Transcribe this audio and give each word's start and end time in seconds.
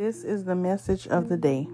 This 0.00 0.24
is 0.24 0.46
the 0.46 0.54
message 0.54 1.06
of 1.08 1.28
the 1.28 1.36
day. 1.36 1.68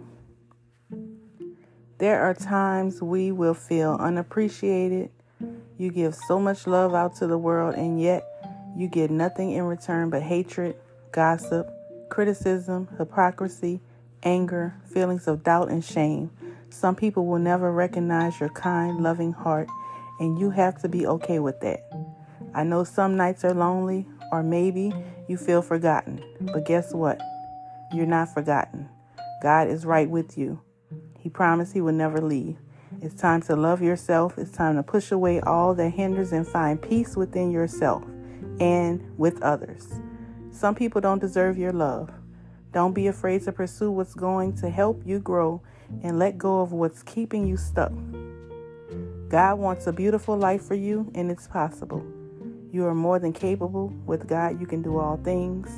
There 1.99 2.21
are 2.21 2.35
times 2.35 3.01
we 3.01 3.30
will 3.30 3.55
feel 3.55 3.96
unappreciated. 4.01 5.11
You 5.79 5.93
give 5.93 6.12
so 6.27 6.41
much 6.41 6.67
love 6.67 6.93
out 6.93 7.15
to 7.19 7.29
the 7.29 7.39
world, 7.39 7.77
and 7.77 8.01
yet 8.01 8.25
you 8.77 8.89
get 8.89 9.12
nothing 9.12 9.53
in 9.53 9.62
return 9.62 10.11
but 10.11 10.23
hatred, 10.23 10.75
gossip, 11.12 11.71
criticism, 12.09 12.89
hypocrisy, 12.99 13.81
anger, 14.25 14.75
feelings 14.93 15.29
of 15.29 15.45
doubt, 15.45 15.71
and 15.71 15.85
shame. 15.85 16.32
Some 16.68 16.96
people 16.96 17.27
will 17.27 17.39
never 17.39 17.71
recognize 17.71 18.40
your 18.40 18.49
kind, 18.49 19.04
loving 19.04 19.35
heart, 19.35 19.68
and 20.18 20.36
you 20.36 20.50
have 20.50 20.82
to 20.82 20.89
be 20.89 21.07
okay 21.07 21.39
with 21.39 21.61
that. 21.61 21.89
I 22.57 22.64
know 22.64 22.82
some 22.82 23.17
nights 23.17 23.45
are 23.45 23.54
lonely, 23.54 24.04
or 24.32 24.43
maybe 24.43 24.93
you 25.29 25.36
feel 25.36 25.63
forgotten, 25.63 26.25
but 26.40 26.67
guess 26.67 26.93
what? 26.93 27.21
You're 27.93 28.07
not 28.07 28.32
forgotten. 28.32 28.89
God 29.43 29.68
is 29.68 29.86
right 29.86 30.08
with 30.08 30.36
you. 30.36 30.61
He 31.18 31.29
promised 31.29 31.72
He 31.72 31.81
would 31.81 31.95
never 31.95 32.20
leave. 32.20 32.56
It's 33.03 33.14
time 33.20 33.42
to 33.42 33.56
love 33.56 33.83
yourself. 33.83 34.39
It's 34.39 34.50
time 34.50 34.77
to 34.77 34.83
push 34.83 35.12
away 35.12 35.41
all 35.41 35.75
that 35.75 35.91
hinders 35.91 36.33
and 36.33 36.47
find 36.47 36.81
peace 36.81 37.17
within 37.17 37.50
yourself 37.50 38.05
and 38.61 39.03
with 39.19 39.42
others. 39.42 40.00
Some 40.50 40.75
people 40.75 41.00
don't 41.00 41.20
deserve 41.20 41.59
your 41.59 41.72
love. 41.72 42.11
Don't 42.72 42.92
be 42.92 43.06
afraid 43.06 43.42
to 43.45 43.53
pursue 43.53 43.91
what's 43.91 44.14
going 44.14 44.55
to 44.56 44.70
help 44.70 45.03
you 45.05 45.19
grow 45.19 45.62
and 46.03 46.19
let 46.19 46.39
go 46.39 46.61
of 46.61 46.73
what's 46.73 47.03
keeping 47.03 47.47
you 47.47 47.56
stuck. 47.56 47.92
God 49.28 49.59
wants 49.59 49.87
a 49.87 49.92
beautiful 49.92 50.37
life 50.37 50.62
for 50.62 50.75
you, 50.75 51.11
and 51.14 51.31
it's 51.31 51.48
possible. 51.48 52.05
You 52.70 52.87
are 52.87 52.95
more 52.95 53.19
than 53.19 53.33
capable. 53.33 53.89
With 54.06 54.28
God, 54.28 54.61
you 54.61 54.67
can 54.67 54.83
do 54.83 54.98
all 54.98 55.17
things. 55.19 55.70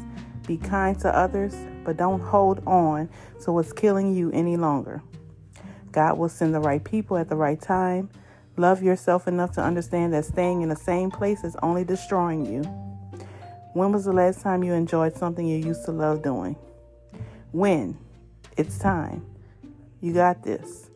Be 0.48 0.57
kind 0.57 0.98
to 1.01 1.15
others, 1.15 1.55
but 1.84 1.98
don't 1.98 2.20
hold 2.20 2.62
on 2.67 3.11
to 3.42 3.53
what's 3.53 3.70
killing 3.70 4.14
you 4.14 4.31
any 4.33 4.56
longer. 4.56 5.03
God 5.92 6.17
will 6.17 6.31
send 6.31 6.55
the 6.55 6.61
right 6.61 6.83
people 6.83 7.19
at 7.19 7.28
the 7.28 7.36
right 7.36 7.61
time. 7.61 8.09
Love 8.56 8.83
yourself 8.83 9.28
enough 9.28 9.53
to 9.53 9.61
understand 9.61 10.14
that 10.14 10.25
staying 10.25 10.62
in 10.62 10.70
the 10.70 10.75
same 10.77 11.11
place 11.11 11.45
is 11.45 11.55
only 11.62 11.84
destroying 11.84 12.47
you. 12.47 12.62
When 13.75 13.92
was 13.92 14.06
the 14.06 14.12
last 14.14 14.41
time 14.41 14.64
you 14.64 14.73
enjoyed 14.73 15.14
something 15.14 15.47
you 15.47 15.58
used 15.58 15.84
to 15.84 15.92
love 15.92 16.23
doing? 16.23 16.56
When? 17.53 17.98
It's 18.56 18.78
time. 18.78 19.27
You 20.01 20.14
got 20.14 20.42
this. 20.42 20.89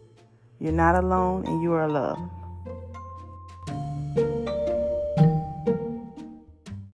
You're 0.61 0.73
not 0.73 0.95
alone 0.95 1.45
and 1.47 1.63
you 1.63 1.73
are 1.73 1.89
loved. 1.91 2.42